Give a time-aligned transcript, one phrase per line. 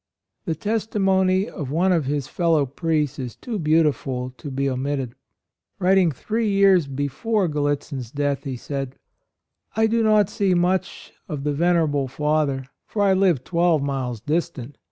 [0.45, 5.13] "The testimony of one of his fellow priests is too beautiful to be omitted.
[5.77, 8.95] Writing three years before Gallitzin's death, he said:
[9.75, 14.79] "I do not see much of the venerable Father, for I live twelve miles distant.